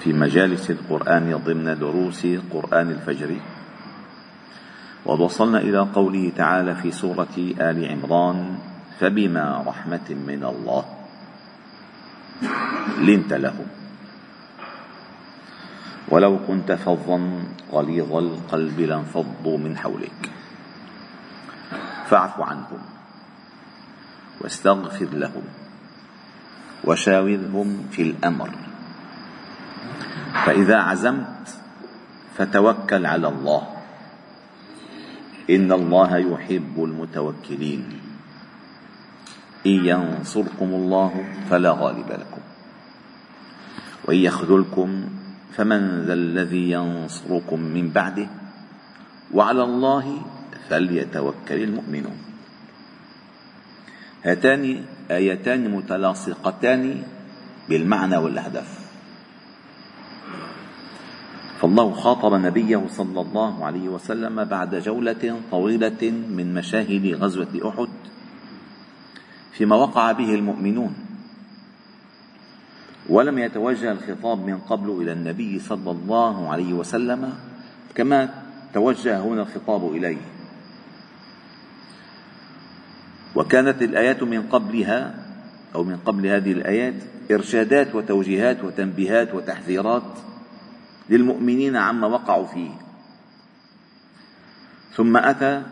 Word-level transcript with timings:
في 0.00 0.12
مجالس 0.12 0.70
القرآن 0.70 1.36
ضمن 1.44 1.78
دروس 1.78 2.26
قرآن 2.50 2.90
الفجر. 2.90 3.36
وقد 5.04 5.20
وصلنا 5.20 5.58
إلى 5.58 5.78
قوله 5.78 6.32
تعالى 6.36 6.74
في 6.74 6.90
سورة 6.90 7.36
آل 7.38 7.78
عمران 7.90 8.58
فبما 9.00 9.64
رحمة 9.66 10.08
من 10.10 10.42
الله 10.44 10.84
لنت 12.98 13.32
لهم. 13.32 13.66
ولو 16.08 16.38
كنت 16.46 16.72
فظا 16.72 17.42
غليظ 17.72 18.12
القلب 18.12 18.80
لانفضوا 18.80 19.58
من 19.58 19.76
حولك. 19.76 20.30
فاعف 22.06 22.40
عنهم 22.40 22.80
واستغفر 24.40 25.08
لهم 25.12 25.42
وشاورهم 26.84 27.86
في 27.90 28.02
الأمر. 28.02 28.67
فإذا 30.32 30.76
عزمت 30.76 31.60
فتوكل 32.36 33.06
على 33.06 33.28
الله. 33.28 33.62
إن 35.50 35.72
الله 35.72 36.16
يحب 36.16 36.84
المتوكلين. 36.84 37.84
إن 39.66 39.84
ينصركم 39.86 40.68
الله 40.74 41.24
فلا 41.50 41.70
غالب 41.70 42.10
لكم. 42.12 42.40
وإن 44.04 44.18
يخذلكم 44.18 45.04
فمن 45.52 46.04
ذا 46.06 46.12
الذي 46.12 46.70
ينصركم 46.70 47.60
من 47.60 47.90
بعده. 47.90 48.26
وعلى 49.34 49.62
الله 49.64 50.22
فليتوكل 50.68 51.62
المؤمنون. 51.62 52.18
هاتان 54.24 54.84
آيتان 55.10 55.70
متلاصقتان 55.70 57.02
بالمعنى 57.68 58.16
والأهداف. 58.16 58.77
فالله 61.60 61.92
خاطب 61.92 62.34
نبيه 62.34 62.82
صلى 62.88 63.20
الله 63.20 63.64
عليه 63.64 63.88
وسلم 63.88 64.44
بعد 64.44 64.74
جولة 64.74 65.40
طويلة 65.50 66.02
من 66.30 66.54
مشاهد 66.54 67.06
غزوة 67.06 67.68
أحد 67.68 67.88
فيما 69.52 69.76
وقع 69.76 70.12
به 70.12 70.34
المؤمنون. 70.34 70.94
ولم 73.08 73.38
يتوجه 73.38 73.92
الخطاب 73.92 74.46
من 74.46 74.58
قبل 74.58 75.02
إلى 75.02 75.12
النبي 75.12 75.58
صلى 75.58 75.90
الله 75.90 76.48
عليه 76.48 76.72
وسلم 76.72 77.34
كما 77.94 78.28
توجه 78.74 79.20
هنا 79.20 79.42
الخطاب 79.42 79.92
إليه. 79.92 80.22
وكانت 83.34 83.82
الآيات 83.82 84.22
من 84.22 84.42
قبلها 84.42 85.14
أو 85.74 85.84
من 85.84 85.96
قبل 85.96 86.26
هذه 86.26 86.52
الآيات 86.52 86.94
إرشادات 87.30 87.94
وتوجيهات 87.94 88.64
وتنبيهات 88.64 89.34
وتحذيرات 89.34 90.02
للمؤمنين 91.10 91.76
عما 91.76 92.06
وقعوا 92.06 92.46
فيه. 92.46 92.70
ثم 94.94 95.16
أتى 95.16 95.62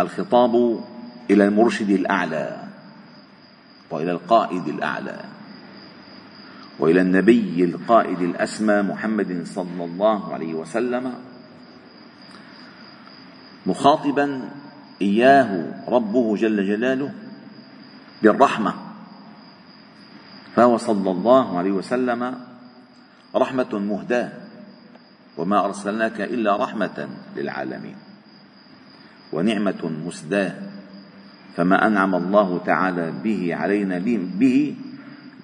الخطاب 0.00 0.80
إلى 1.30 1.44
المرشد 1.44 1.90
الأعلى 1.90 2.62
وإلى 3.90 4.10
القائد 4.10 4.68
الأعلى 4.68 5.20
وإلى 6.78 7.00
النبي 7.00 7.64
القائد 7.64 8.20
الأسمى 8.20 8.82
محمد 8.82 9.42
صلى 9.46 9.84
الله 9.84 10.34
عليه 10.34 10.54
وسلم 10.54 11.14
مخاطبا 13.66 14.48
إياه 15.02 15.74
ربه 15.88 16.36
جل 16.36 16.66
جلاله 16.66 17.12
بالرحمة 18.22 18.74
فهو 20.56 20.76
صلى 20.76 21.10
الله 21.10 21.58
عليه 21.58 21.70
وسلم 21.70 22.40
رحمة 23.36 23.78
مهداة. 23.78 24.32
وما 25.36 25.64
أرسلناك 25.64 26.20
إلا 26.20 26.56
رحمة 26.56 27.08
للعالمين. 27.36 27.96
ونعمة 29.32 29.92
مسداة. 30.06 30.54
فما 31.56 31.86
أنعم 31.86 32.14
الله 32.14 32.60
تعالى 32.66 33.12
به 33.24 33.54
علينا 33.54 33.98
به 34.38 34.74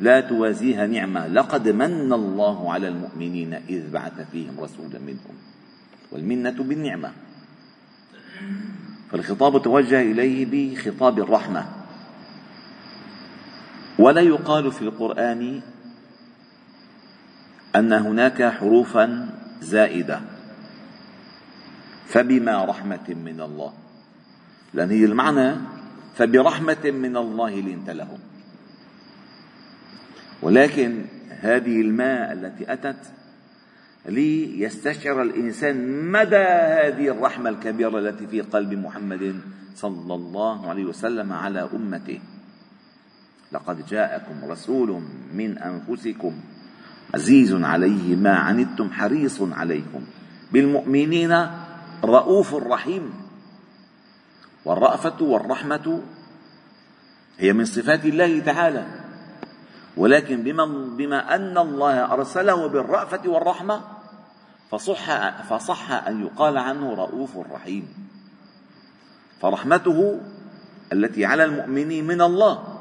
لا 0.01 0.21
توازيها 0.21 0.87
نعمة. 0.87 1.27
لقد 1.27 1.69
من 1.69 2.13
الله 2.13 2.73
على 2.73 2.89
المؤمنين 2.89 3.55
إذ 3.55 3.91
بعث 3.91 4.31
فيهم 4.33 4.61
رسولا 4.61 4.99
منهم. 4.99 5.37
والمنة 6.13 6.63
بالنعمة. 6.63 7.11
فالخطاب 9.11 9.63
توجه 9.63 10.01
إليه 10.01 10.47
بخطاب 10.49 11.19
الرحمة. 11.19 11.67
ولا 13.99 14.21
يقال 14.21 14.73
في 14.73 14.83
القرآن 14.83 15.61
أن 17.77 17.93
هناك 17.93 18.43
حروفا 18.43 19.29
زائدة. 19.61 20.21
فبما 22.07 22.65
رحمة 22.65 23.09
من 23.09 23.41
الله. 23.41 23.73
لأن 24.75 24.91
هي 24.91 25.05
المعنى 25.05 25.57
فبرحمة 26.15 26.85
من 26.85 27.17
الله 27.17 27.61
لنت 27.61 27.91
لهم. 27.91 28.19
ولكن 30.43 31.05
هذه 31.41 31.81
الماء 31.81 32.33
التي 32.33 32.73
أتت 32.73 33.13
ليستشعر 34.07 35.23
الإنسان 35.23 36.05
مدى 36.11 36.37
هذه 36.37 37.09
الرحمة 37.09 37.51
الكبيرة 37.51 37.99
التي 37.99 38.27
في 38.27 38.41
قلب 38.41 38.73
محمد 38.73 39.41
صلى 39.75 40.15
الله 40.15 40.71
عليه 40.71 40.85
وسلم 40.85 41.33
على 41.33 41.69
أمته. 41.75 42.21
لقد 43.53 43.87
جاءكم 43.87 44.51
رسول 44.51 45.03
من 45.35 45.59
أنفسكم 45.59 46.41
عزيز 47.15 47.55
عليه 47.55 48.17
ما 48.17 48.35
عنتم 48.37 48.93
حريص 48.93 49.43
عليكم. 49.43 50.05
بالمؤمنين 50.53 51.47
رؤوف 52.05 52.55
رحيم. 52.55 53.15
والرأفة 54.65 55.23
والرحمة 55.23 56.03
هي 57.39 57.53
من 57.53 57.65
صفات 57.65 58.05
الله 58.05 58.41
تعالى. 58.41 58.87
ولكن 59.97 60.43
بما, 60.43 60.65
بما 60.97 61.35
أن 61.35 61.59
الله 61.59 62.13
أرسله 62.13 62.67
بالرأفة 62.67 63.29
والرحمة 63.29 63.81
فصح, 64.71 65.31
فصح 65.43 65.93
أن 66.09 66.23
يقال 66.23 66.59
عنه 66.59 66.95
رؤوف 66.95 67.39
رحيم. 67.53 67.89
فرحمته 69.41 70.21
التي 70.93 71.25
على 71.25 71.45
المؤمنين 71.45 72.07
من 72.07 72.21
الله 72.23 72.79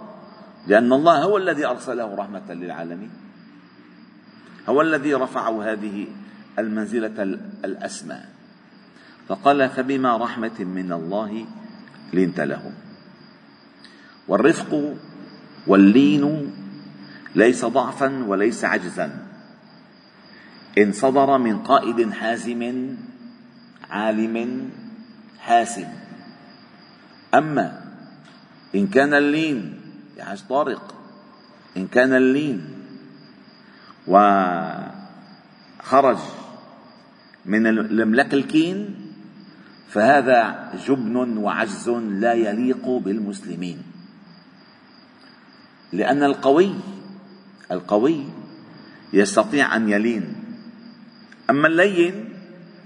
لأن 0.67 0.93
الله 0.93 1.23
هو 1.23 1.37
الذي 1.37 1.65
أرسله 1.65 2.15
رحمة 2.15 2.53
للعالمين. 2.53 3.11
هو 4.69 4.81
الذي 4.81 5.13
رفعه 5.13 5.71
هذه 5.71 6.07
المنزلة 6.59 7.23
الأسمى 7.65 8.19
فقال 9.27 9.69
فبما 9.69 10.17
رحمة 10.17 10.59
من 10.59 10.91
الله 10.91 11.45
لنت 12.13 12.39
لهم. 12.39 12.73
والرفق 14.27 14.95
واللين 15.67 16.51
ليس 17.35 17.65
ضعفا 17.65 18.23
وليس 18.23 18.65
عجزا. 18.65 19.27
إن 20.77 20.91
صدر 20.91 21.37
من 21.37 21.59
قائد 21.59 22.11
حازم 22.11 22.95
عالم 23.89 24.69
حاسم. 25.39 25.87
أما 27.33 27.81
إن 28.75 28.87
كان 28.87 29.13
اللين 29.13 29.81
يا 30.17 30.23
حاج 30.23 30.43
طارق 30.49 30.95
إن 31.77 31.87
كان 31.87 32.13
اللين 32.13 32.80
وخرج 34.07 34.87
من 37.45 37.67
المملكة 37.67 38.35
الكين 38.35 38.95
فهذا 39.89 40.71
جبن 40.87 41.37
وعجز 41.37 41.89
لا 41.89 42.33
يليق 42.33 42.89
بالمسلمين. 42.89 43.83
لأن 45.93 46.23
القوي 46.23 46.75
القوي 47.71 48.25
يستطيع 49.13 49.75
أن 49.75 49.89
يلين. 49.89 50.35
أما 51.49 51.67
اللين 51.67 52.29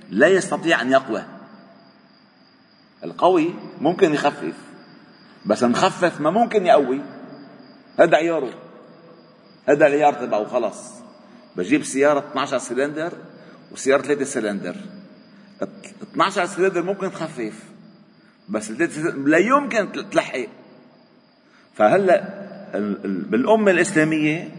لا 0.10 0.28
يستطيع 0.28 0.82
أن 0.82 0.92
يقوى. 0.92 1.24
القوي 3.04 3.54
ممكن 3.82 4.14
يخفف 4.14 4.56
بس 5.46 5.64
المخفف 5.64 6.22
ما 6.22 6.30
ممكن 6.30 6.66
يقوي. 6.66 7.02
هذا 8.00 8.16
عياره 8.18 8.54
هذا 9.70 9.88
العيار 9.88 10.14
تبعه 10.14 10.46
خلص 10.46 11.05
بجيب 11.57 11.84
سيارة 11.84 12.19
12 12.19 12.57
سلندر 12.57 13.13
وسيارة 13.72 14.02
3 14.02 14.24
سلندر. 14.24 14.75
12 16.12 16.46
سلندر 16.46 16.84
ممكن 16.84 17.12
تخفف 17.12 17.63
بس 18.50 18.72
لا 19.25 19.38
يمكن 19.38 20.10
تلحق. 20.12 20.46
فهلا 21.74 22.46
بالأمة 23.06 23.72
الإسلامية 23.72 24.52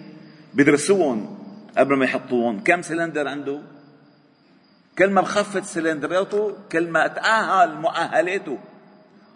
بيدرسوهم 0.55 1.39
قبل 1.79 1.97
ما 1.97 2.05
يحطوهم 2.05 2.65
كم 2.65 2.83
سلندر 2.83 3.29
عنده. 3.29 3.61
كل 4.99 5.11
ما 5.11 5.21
بخفت 5.21 5.65
سلندراته 5.65 6.57
كل 6.73 6.91
ما 6.91 7.07
تأهل 7.07 7.75
مؤهلاته 7.75 8.59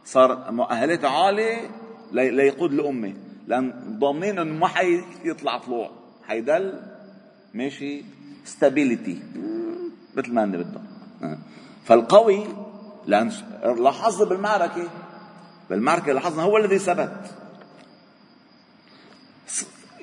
صار 0.05 0.51
مؤهلاته 0.51 1.09
عالية 1.09 1.71
ليقود 2.13 2.73
الأمة. 2.73 3.15
لأن 3.47 3.97
ضامنين 3.99 4.39
إنه 4.39 4.55
ما 4.55 4.67
حيطلع 4.67 5.59
طلوع. 5.59 5.91
حيضل 6.29 6.81
ماشي؟ 7.55 8.05
ستابيليتي 8.45 9.23
مثل 10.17 10.35
ما 10.35 10.47
بدهم 10.47 10.87
فالقوي 11.85 12.47
لأن 13.07 13.33
لاحظنا 13.79 14.29
بالمعركة 14.29 14.89
بالمعركة 15.71 16.13
لاحظنا 16.13 16.43
هو 16.43 16.57
الذي 16.57 16.79
ثبت. 16.79 17.35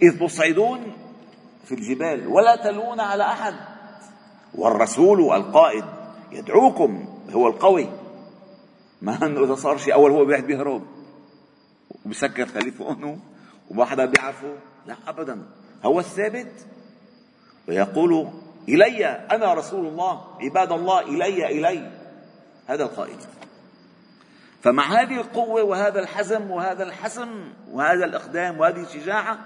إذ 0.02 0.20
تصعدون 0.20 0.94
في 1.66 1.76
الجبال 1.76 2.28
ولا 2.28 2.56
تلون 2.56 3.00
على 3.00 3.24
أحد. 3.24 3.56
والرسول 4.56 5.22
القائد 5.36 5.86
يدعوكم 6.32 7.20
هو 7.30 7.48
القوي. 7.48 7.90
ما 9.02 9.26
انه 9.26 9.44
إذا 9.44 9.56
صار 9.56 9.78
شيء 9.78 9.94
أول 9.94 10.12
هو 10.12 10.26
بيحد 10.26 10.44
بيهرب. 10.44 10.84
وبسكر 12.06 12.48
تليفونه 12.48 13.20
وما 13.70 13.86
حدا 13.86 14.06
بيعرفه. 14.06 14.56
لا 14.86 14.96
ابدا. 15.08 15.46
هو 15.84 16.00
الثابت 16.00 16.68
ويقول 17.68 18.28
إلي 18.69 19.06
أنا 19.06 19.54
رسول 19.54 19.88
الله 19.88 20.24
عباد 20.42 20.72
الله 20.72 21.02
إلي 21.02 21.46
إلي. 21.60 21.92
هذا 22.68 22.84
القائد 22.84 23.18
فمع 24.62 25.02
هذه 25.02 25.16
القوة 25.16 25.64
وهذا 25.64 26.00
الحزم 26.00 26.52
وهذا 26.52 26.84
الحسم 26.84 27.30
وهذا 27.72 28.06
الإقدام 28.06 28.60
وهذه 28.60 28.84
الشجاعة 28.84 29.40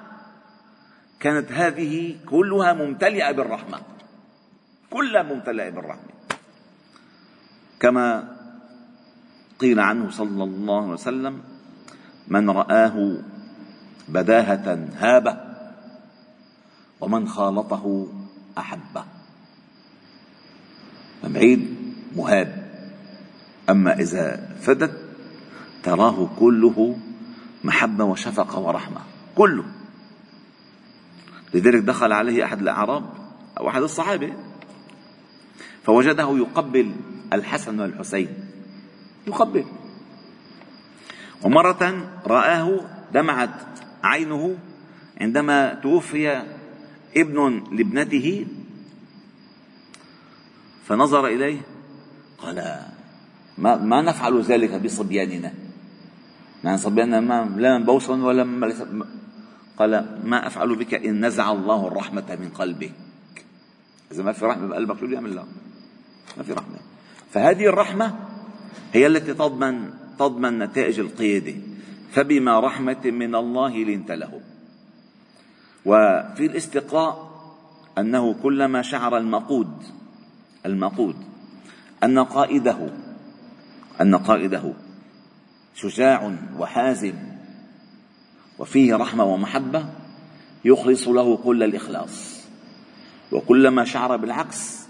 كانت 1.20 1.52
هذه 1.52 2.18
كلها 2.30 2.74
ممتلئة 2.74 3.32
بالرحمة. 3.32 3.82
كلها 4.90 5.24
ممتلئة 5.24 5.70
بالرحمة. 5.70 6.12
كما 7.80 8.38
قيل 9.60 9.80
عنه 9.80 10.10
صلى 10.10 10.44
الله 10.44 10.84
عليه 10.84 10.94
وسلم 10.94 11.42
من 12.28 12.50
رآه 12.50 13.18
بداهة 14.08 14.88
هابة 14.98 15.51
ومن 17.02 17.28
خالطه 17.28 18.08
أحبه. 18.58 19.04
بعيد 21.24 21.76
مهاب. 22.16 22.72
أما 23.70 24.00
إذا 24.00 24.56
فدت 24.62 25.02
تراه 25.84 26.30
كله 26.40 26.98
محبة 27.64 28.04
وشفقة 28.04 28.60
ورحمة. 28.60 29.02
كله. 29.36 29.64
لذلك 31.54 31.84
دخل 31.84 32.12
عليه 32.12 32.46
أحد 32.46 32.62
الأعراب 32.62 33.04
أو 33.58 33.70
أحد 33.70 33.82
الصحابة. 33.82 34.34
فوجده 35.84 36.38
يقبل 36.38 36.92
الحسن 37.34 37.80
والحسين. 37.80 38.28
يقبل. 39.28 39.66
ومرة 41.44 42.10
رآه 42.28 42.80
دمعت 43.14 43.50
عينه 44.04 44.58
عندما 45.22 45.74
توفي 45.74 46.44
ابن 47.18 47.64
لابنته؟ 47.72 48.46
فنظر 50.84 51.28
إليه 51.28 51.62
قال 52.38 52.86
ما, 53.58 53.78
ما 53.78 54.02
نفعل 54.02 54.42
ذلك 54.42 54.82
بصبياننا. 54.82 55.54
يعني 56.64 56.78
صبياننا 56.78 57.20
ما 57.20 57.56
لا 57.58 57.78
بوس 57.78 58.10
ولا 58.10 58.44
قال 59.78 60.20
ما 60.24 60.48
أفعل 60.48 60.76
بك 60.76 60.94
إن 60.94 61.26
نزع 61.26 61.52
الله 61.52 61.88
الرحمة 61.88 62.38
من 62.42 62.50
قلبك. 62.50 62.94
إذا 64.12 64.24
ما 64.24 64.32
في 64.32 64.46
رحمة 64.46 64.68
بقلبك 64.68 65.00
شو 65.00 65.08
بيعمل 65.08 65.36
لك 65.36 65.46
ما 66.38 66.44
في 66.44 66.54
رحمة. 66.54 66.78
فهذه 67.32 67.66
الرحمة 67.66 68.16
هي 68.94 69.08
التي 69.08 69.34
تضمن 69.34 69.90
تضمن 70.20 70.60
نتائج 70.60 71.00
القيادة. 71.00 71.56
فبما 72.12 72.60
رحمة 72.60 73.02
من 73.06 73.36
الله 73.36 73.78
لنت 73.78 74.12
له. 74.12 74.42
وفي 75.86 76.46
الاستقاء 76.46 77.32
أنه 77.98 78.34
كلما 78.34 78.82
شعر 78.82 79.18
المقود 79.18 79.84
المقود 80.66 81.16
أن 82.04 82.20
قائده 82.20 82.90
أن 84.02 84.16
قائده 84.16 84.74
شجاع 85.76 86.38
وحازم 86.58 87.14
وفيه 88.60 88.96
رحمة 88.96 89.24
ومحبة 89.24 89.86
يخلص 90.66 91.08
له 91.08 91.38
كل 91.38 91.64
الإخلاص. 91.64 92.42
وكلما 93.32 93.86
شعر 93.86 94.18
بالعكس 94.18 94.88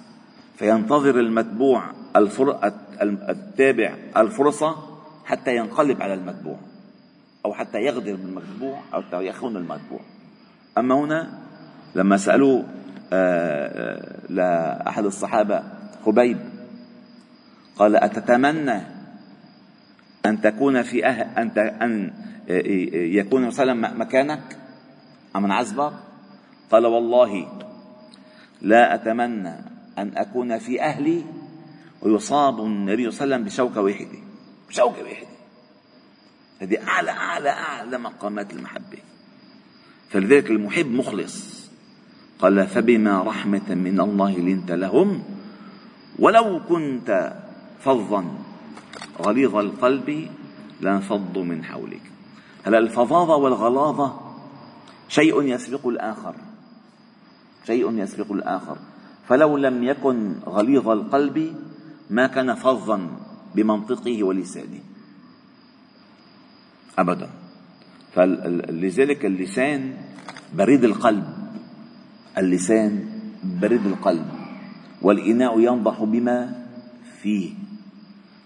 فينتظر 0.57 1.19
المتبوع 1.19 1.83
الفر... 2.15 2.73
التابع 3.01 3.97
الفرصة 4.17 4.75
حتى 5.25 5.55
ينقلب 5.55 6.01
على 6.01 6.13
المتبوع 6.13 6.57
أو 7.45 7.53
حتى 7.53 7.77
يغدر 7.77 8.15
بالمتبوع 8.15 8.79
أو 8.93 9.21
يخون 9.21 9.57
المتبوع. 9.57 10.01
أما 10.77 10.95
هنا 10.95 11.39
لما 11.95 12.18
سألوه 12.18 12.65
آه، 13.13 13.68
آه، 13.68 14.31
لأحد 14.31 15.06
الصحابة 15.06 15.63
خبيب 16.06 16.38
قال 17.75 17.95
أتتمنى 17.95 18.81
أن 20.25 20.41
تكون 20.41 20.81
في 20.81 21.06
أهل 21.06 21.21
أن 21.38 21.51
أن 21.59 22.13
آه، 22.50 22.68
يكون 22.95 23.51
صلى 23.51 23.73
مكانك؟ 23.73 24.57
أم 25.35 25.51
عزبر 25.51 25.94
قال 26.71 26.85
والله 26.85 27.47
لا 28.62 28.95
أتمنى 28.95 29.53
أن 29.97 30.12
أكون 30.17 30.57
في 30.57 30.81
أهلي 30.81 31.24
ويصاب 32.01 32.59
النبي 32.59 33.12
صلى 33.12 33.24
الله 33.25 33.35
عليه 33.35 33.44
وسلم 33.44 33.44
بشوكة 33.44 33.81
واحدة 33.81 34.19
بشوكة 34.69 35.03
واحدة 35.03 35.27
هذه 36.62 36.88
أعلى 36.88 37.12
أعلى 37.12 37.50
أعلى 37.50 37.97
مقامات 37.97 38.53
المحبة. 38.53 38.97
فلذلك 40.12 40.52
المحب 40.52 40.92
مخلص. 40.92 41.52
قال 42.40 42.68
فبما 42.68 43.24
رحمة 43.24 43.75
من 43.75 44.02
الله 44.02 44.38
لنت 44.38 44.72
لهم 44.72 45.24
ولو 46.20 46.62
كنت 46.70 47.34
فظا 47.80 48.25
غليظ 49.22 49.56
القلب 49.56 50.30
لانفضوا 50.82 51.44
من 51.44 51.63
حولك. 51.63 52.01
هلا 52.63 52.77
الفظاظة 52.77 53.36
والغلاظة 53.36 54.20
شيء 55.10 55.41
يسبق 55.41 55.88
الآخر؟ 55.88 56.36
شيء 57.68 57.91
يسبق 58.00 58.32
الآخر. 58.32 58.77
فلو 59.27 59.58
لم 59.58 59.84
يكن 59.84 60.36
غليظ 60.46 60.89
القلب 60.89 61.56
ما 62.10 62.27
كان 62.27 62.56
فظا 62.56 63.10
بمنطقه 63.56 64.24
ولسانه. 64.24 64.80
ابدا. 66.98 67.30
فلذلك 68.15 69.25
اللسان 69.25 69.94
بريد 70.53 70.84
القلب. 70.84 71.24
اللسان 72.38 73.06
بريد 73.44 73.86
القلب. 73.86 74.25
والإناء 75.01 75.60
ينضح 75.60 76.03
بما 76.03 76.65
فيه. 77.22 77.53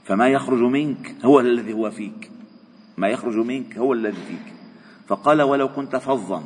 فما 0.03 0.27
يخرج 0.27 0.59
منك 0.59 1.15
هو 1.25 1.39
الذي 1.39 1.73
هو 1.73 1.91
فيك. 1.91 2.31
ما 2.97 3.07
يخرج 3.07 3.35
منك 3.35 3.77
هو 3.77 3.93
الذي 3.93 4.21
فيك. 4.21 4.53
فقال 5.07 5.41
ولو 5.41 5.67
كنت 5.73 5.95
فظا 5.95 6.43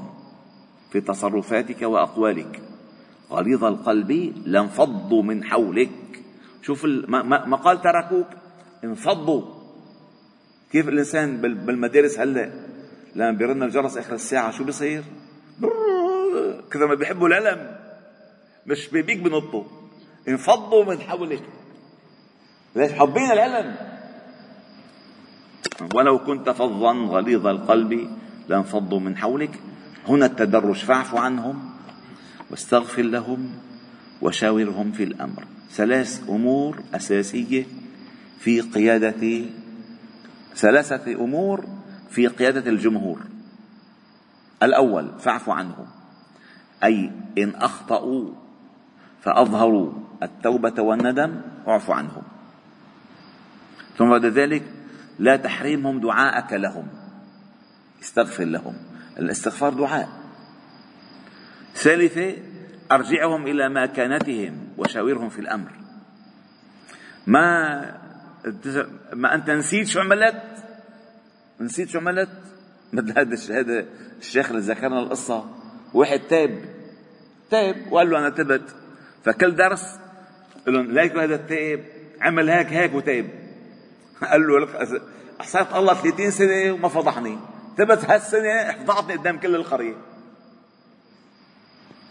في 0.92 1.02
تصرفاتك 1.02 1.82
وأقوالك 1.82 2.62
غليظ 3.32 3.64
القلب 3.64 4.34
لانفضوا 4.46 5.24
من 5.24 5.44
حولك. 5.44 6.24
شوف 6.62 6.86
ما 6.86 7.56
قال 7.56 7.82
تركوك. 7.82 8.28
انفضوا. 8.84 9.42
كيف 10.72 10.90
الانسان 10.90 11.42
بالمدارس 11.42 12.20
هلا؟ 12.20 12.69
لما 13.16 13.32
بيرن 13.32 13.64
الجرس 13.64 13.98
اخر 13.98 14.14
الساعة 14.14 14.52
شو 14.52 14.64
بيصير؟ 14.64 15.04
كذا 16.72 16.86
ما 16.86 16.96
بيحبوا 16.96 17.28
العلم 17.28 17.76
مش 18.68 18.88
بيبيك 18.88 19.20
بنطوا 19.20 19.64
انفضوا 20.28 20.86
من 20.86 21.02
حولك. 21.02 21.44
ليش 22.76 22.92
حابين 22.92 23.32
العلم 23.32 23.76
ولو 25.96 26.20
كنت 26.20 26.50
فظا 26.50 26.94
غليظ 26.94 27.48
القلب 27.48 28.10
لانفضوا 28.50 29.00
من 29.00 29.18
حولك. 29.18 29.60
هنا 30.08 30.26
التدرج 30.26 30.76
فاعف 30.76 31.16
عنهم 31.16 31.70
واستغفر 32.52 33.02
لهم 33.02 33.52
وشاورهم 34.22 34.92
في 34.92 35.04
الأمر. 35.04 35.44
ثلاث 35.72 36.30
أمور 36.30 36.80
أساسية 36.94 37.66
في 38.40 38.62
قيادة 38.62 39.46
ثلاثة 40.56 41.12
أمور 41.14 41.66
في 42.10 42.28
قيادة 42.28 42.72
الجمهور. 42.72 43.20
الأول 44.64 45.20
فاعف 45.20 45.50
عنهم. 45.50 45.88
أي 46.84 47.12
إن 47.38 47.56
أخطأوا 47.56 48.34
فأظهروا 49.22 49.94
التوبة 50.24 50.82
والندم 50.82 51.42
اعف 51.68 51.92
عنهم. 51.92 52.24
ثم 53.98 54.10
بعد 54.10 54.26
ذلك 54.26 54.64
لا 55.20 55.36
تحريمهم 55.36 56.00
دعاءك 56.00 56.54
لهم. 56.54 56.88
استغفر 58.02 58.44
لهم. 58.44 58.74
الاستغفار 59.20 59.74
دعاء. 59.74 60.10
ثالثة 61.76 62.38
أرجعهم 62.92 63.48
إلى 63.48 63.70
مكانتهم 63.70 64.68
وشاورهم 64.78 65.30
في 65.30 65.40
الأمر. 65.40 65.72
ما 67.28 67.82
ما 69.14 69.36
أنت 69.36 69.50
نسيت 69.50 69.88
شو 69.88 70.00
عملت؟ 70.00 70.69
نسيت 71.60 71.90
شو 71.90 72.00
عملت؟ 72.00 72.30
مثل 72.94 73.20
هذا 73.20 73.60
هذا 73.60 73.86
الشيخ 74.20 74.50
اللي 74.50 74.62
ذكرنا 74.62 75.00
القصة. 75.00 75.46
واحد 75.94 76.20
تاب. 76.20 76.66
تاب 77.52 77.76
وقال 77.92 78.10
له 78.10 78.20
أنا 78.20 78.30
تبت. 78.30 78.76
فكل 79.26 79.56
درس 79.56 80.00
قال 80.66 80.74
لهم 80.74 80.92
ليك 80.92 81.16
هذا 81.18 81.36
التائب 81.36 81.84
عمل 82.22 82.50
هيك 82.50 82.68
هيك 82.68 82.94
وتاب. 82.94 83.30
قال 84.32 84.48
له 84.48 84.60
لك 84.60 84.70
حسبت 85.40 85.74
الله 85.74 85.94
30 85.94 86.32
سنة 86.32 86.72
وما 86.72 86.88
فضحني. 86.88 87.38
تبت 87.78 88.06
هالسنة 88.06 88.72
فضحتني 88.72 89.16
قدام 89.16 89.40
كل 89.40 89.56
القرية. 89.56 89.96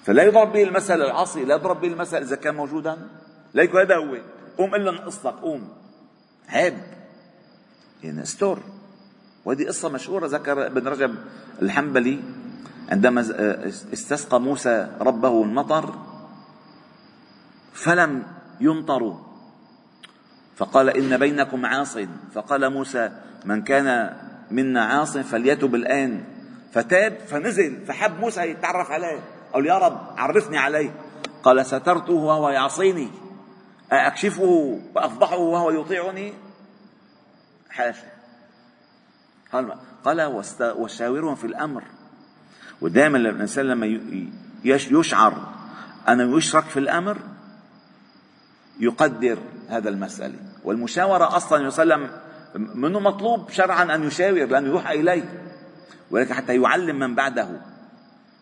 فلا 0.05 0.23
يضرب 0.23 0.52
به 0.52 0.62
المثل 0.62 1.02
العصي 1.02 1.45
لا 1.45 1.55
يضرب 1.55 1.81
به 1.81 1.88
المثل 1.88 2.17
إذا 2.17 2.37
كان 2.37 2.55
موجودا. 2.55 3.09
ليك 3.55 3.75
هذا 3.75 3.97
هو. 3.97 4.17
قوم 4.59 4.75
إلا 4.75 4.90
قصتك 4.90 5.26
قوم. 5.26 5.69
عيب. 6.49 6.78
يعني 8.02 8.23
استور 8.23 8.62
وهذه 9.49 9.67
قصة 9.67 9.88
مشهورة. 9.88 10.26
ذكر 10.26 10.67
ابن 10.67 10.88
رجب 10.88 11.14
الحنبلي 11.62 12.21
عندما 12.88 13.21
استسقى 13.93 14.40
موسى 14.40 14.88
ربه 15.00 15.43
المطر 15.43 15.95
فلم 17.73 18.26
يمطروا. 18.61 19.17
فقال 20.57 20.88
إن 20.88 21.17
بينكم 21.17 21.67
عاص. 21.67 21.99
فقال 22.35 22.73
موسى 22.73 23.11
من 23.45 23.62
كان 23.62 24.17
منا 24.50 24.85
عاص 24.85 25.19
فليتب 25.19 25.75
الآن. 25.75 26.25
فتاب 26.73 27.19
فنزل. 27.26 27.87
فحب 27.87 28.21
موسى 28.21 28.40
يتعرف 28.40 28.90
عليه. 28.90 29.21
قال 29.52 29.67
يا 29.67 29.78
رب 29.78 30.00
عرفني 30.17 30.59
عليه. 30.59 30.90
قال 31.43 31.67
سترته 31.67 32.12
وهو 32.12 32.49
يعصيني. 32.50 33.11
أكشفه 33.93 34.81
وأفضحه 34.95 35.37
وهو 35.37 35.71
يطيعني؟ 35.71 36.33
حاشا. 37.71 38.18
قال 40.05 40.45
وشاورهم 40.76 41.35
في 41.35 41.47
الأمر. 41.47 41.85
ودائما 42.81 43.19
الإنسان 43.19 43.64
لما 43.64 44.00
يشعر 44.64 45.55
أنه 46.09 46.37
يشرك 46.37 46.64
في 46.64 46.78
الأمر 46.78 47.19
يقدر 48.81 49.38
هذا 49.69 49.88
المسألة. 49.88 50.35
والمشاورة 50.64 51.37
أصلا 51.37 51.67
يسلم 51.67 52.11
منه 52.55 53.00
مطلوب 53.00 53.50
شرعا 53.50 53.95
أن 53.95 54.05
يشاور 54.05 54.47
لأنه 54.47 54.69
يوحى 54.69 55.00
إليه. 55.00 55.43
ولكن 56.11 56.35
حتى 56.35 56.57
يعلم 56.62 56.99
من 56.99 57.14
بعده. 57.14 57.49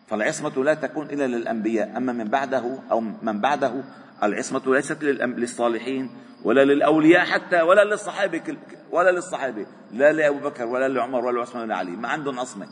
فالعصمة 0.09 0.63
لا 0.63 0.73
تكون 0.73 1.09
إلا 1.09 1.27
للأنبياء. 1.27 1.97
أما 1.97 2.13
من 2.13 2.27
بعده 2.27 2.79
أو 2.91 2.99
من 2.99 3.41
بعده 3.41 3.83
العصمة 4.23 4.61
ليست 4.65 5.03
للصالحين 5.03 6.09
ولا 6.43 6.65
للأولياء 6.65 7.25
حتى 7.25 7.61
ولا 7.61 7.83
للصحابة 7.83 8.57
ولا 8.91 9.11
للصحابة 9.11 9.65
لا 9.91 10.11
لأبو 10.11 10.49
بكر 10.49 10.65
ولا 10.65 10.87
لعمر 10.87 11.25
ولا 11.25 11.37
لعثمان 11.37 11.63
ولا 11.63 11.75
علي. 11.75 11.91
ما 11.91 12.07
عندهم 12.07 12.39
عصمة. 12.39 12.67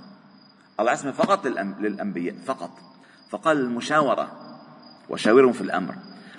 العصمة 0.80 1.12
فقط 1.12 1.46
للأنبياء 1.80 2.36
فقط. 2.46 2.72
فقال 3.30 3.58
المشاورة 3.58 4.32
وشاورهم 5.10 5.54
في 5.54 5.62
الأمر 5.62 5.96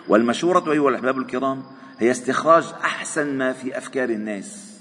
والمشورة 0.08 0.72
أيها 0.72 0.88
الأحباب 0.88 1.18
الكرام 1.18 1.62
هي 1.98 2.10
استخراج 2.10 2.64
أحسن 2.84 3.38
ما 3.38 3.52
في 3.52 3.78
أفكار 3.78 4.08
الناس. 4.08 4.80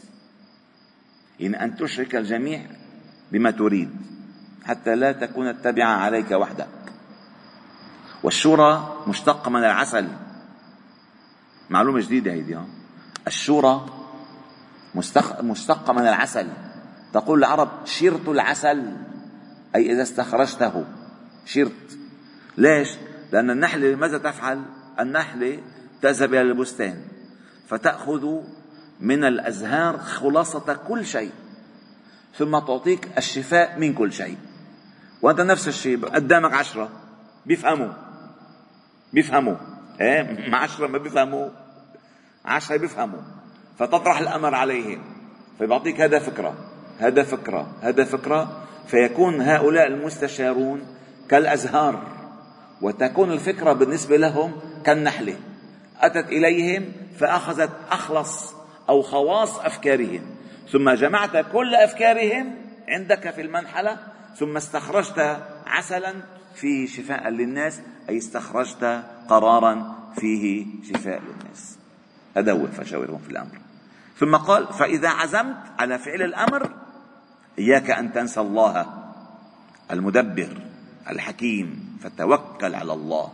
إن 1.41 1.55
أن 1.55 1.75
تشرك 1.75 2.15
الجميع 2.15 2.61
بما 3.31 3.51
تريد 3.51 3.89
حتى 4.65 4.95
لا 4.95 5.11
تكون 5.11 5.47
التبعة 5.47 5.95
عليك 5.95 6.31
وحدك. 6.31 6.84
والشورى 8.25 9.03
مشتقة 9.07 9.49
من 9.51 9.59
العسل. 9.59 10.07
معلومة 11.69 11.99
جديدة 11.99 12.31
هيدي 12.31 12.57
الشورى 13.27 13.85
مشتقة 15.41 15.93
من 15.93 16.01
العسل. 16.01 16.47
تقول 17.13 17.39
العرب 17.39 17.69
شرت 17.85 18.27
العسل 18.27 18.93
أي 19.75 19.91
إذا 19.91 20.01
استخرجته 20.01 20.85
شرت 21.45 21.97
ليش؟ 22.57 22.89
لأن 23.31 23.49
النحلة 23.49 23.95
ماذا 23.95 24.17
تفعل؟ 24.17 24.61
النحلة 24.99 25.59
تذهب 26.01 26.33
إلى 26.33 26.41
البستان 26.41 27.01
فتأخذ 27.67 28.39
من 28.99 29.23
الأزهار 29.23 29.97
خلاصة 29.97 30.79
كل 30.87 31.05
شيء 31.05 31.31
ثم 32.37 32.59
تعطيك 32.59 33.17
الشفاء 33.17 33.79
من 33.79 33.93
كل 33.93 34.13
شيء. 34.13 34.37
وأنت 35.21 35.41
نفس 35.41 35.67
الشيء 35.67 36.05
قدامك 36.05 36.53
عشرة 36.53 36.89
بيفهموا. 37.45 38.04
بيفهموا. 39.15 39.55
إيه؟ 40.01 40.55
عشرة 40.55 40.87
ما 40.87 40.97
بيفهموا. 40.97 41.49
عشرة 42.45 42.77
بيفهموا. 42.77 43.21
فتطرح 43.79 44.19
الأمر 44.19 44.55
عليهم. 44.55 45.03
فيعطيك 45.57 46.01
هذا 46.01 46.19
فكرة. 46.19 46.53
هذا 46.99 47.23
فكرة. 47.23 47.67
هذا 47.81 48.03
فكرة. 48.03 48.67
فيكون 48.87 49.41
هؤلاء 49.41 49.87
المستشارون 49.87 50.81
كالأزهار. 51.29 52.03
وتكون 52.81 53.31
الفكرة 53.31 53.73
بالنسبة 53.73 54.17
لهم 54.17 54.51
كالنحلة. 54.85 55.35
أتت 56.01 56.29
إليهم 56.29 56.91
فأخذت 57.19 57.71
أخلص 57.91 58.53
أو 58.89 59.01
خواص 59.01 59.59
أفكارهم. 59.59 60.21
ثم 60.71 60.89
جمعت 60.89 61.37
كل 61.37 61.75
أفكارهم 61.75 62.55
عندك 62.87 63.29
في 63.29 63.41
المنحلة. 63.41 63.97
ثم 64.35 64.57
استخرجت 64.57 65.37
عسلا 65.67 66.13
فيه 66.55 66.87
شفاء 66.87 67.29
للناس 67.29 67.81
أي 68.09 68.17
استخرجت 68.17 69.03
قرارا 69.29 69.95
فيه 70.15 70.65
شفاء 70.83 71.21
للناس. 71.21 71.77
هو 72.37 72.67
فشاورهم 72.67 73.17
في 73.17 73.29
الأمر. 73.29 73.57
ثم 74.17 74.35
قال 74.35 74.67
فإذا 74.73 75.09
عزمت 75.09 75.57
على 75.79 75.99
فعل 75.99 76.21
الأمر 76.21 76.69
إياك 77.59 77.91
أن 77.91 78.13
تنسى 78.13 78.41
الله 78.41 78.85
المدبر 79.91 80.61
الحكيم 81.09 81.97
فتوكل 82.01 82.75
على 82.75 82.93
الله. 82.93 83.29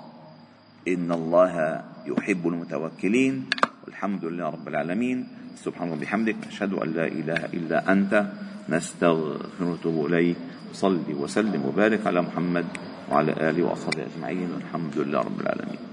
إن 0.88 1.12
الله 1.12 1.84
يحب 2.06 2.48
المتوكلين 2.48 3.50
والحمد 3.86 4.26
لله 4.26 4.50
رب 4.50 4.68
العالمين. 4.68 5.28
سبحان 5.62 5.88
الله 5.88 6.02
بحمدك 6.02 6.36
نشهد 6.48 6.74
أن 6.74 6.90
لا 6.94 7.08
إله 7.08 7.46
إلا 7.46 7.92
أنت 7.92 8.26
نستغفر 8.70 9.64
ونتوب 9.64 10.06
إليه 10.06 10.36
صلي 10.74 11.14
وسلم 11.14 11.66
وبارك 11.66 12.08
على 12.08 12.22
محمد 12.22 12.66
وعلى 13.12 13.32
آله 13.50 13.64
وأصحابه 13.64 14.04
أجمعين 14.16 14.50
والحمد 14.54 14.98
لله 14.98 15.20
رب 15.20 15.40
العالمين. 15.42 15.91